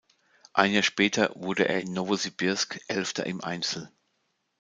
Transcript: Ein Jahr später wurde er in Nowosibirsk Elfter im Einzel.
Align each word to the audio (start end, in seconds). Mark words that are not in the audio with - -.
Ein 0.53 0.71
Jahr 0.71 0.81
später 0.81 1.31
wurde 1.35 1.67
er 1.69 1.79
in 1.81 1.93
Nowosibirsk 1.93 2.79
Elfter 2.87 3.27
im 3.27 3.43
Einzel. 3.43 3.91